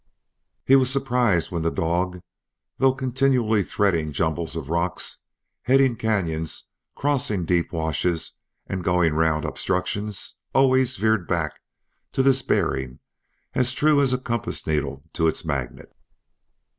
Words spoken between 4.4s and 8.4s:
of rock, heading canyons, crossing deep washes,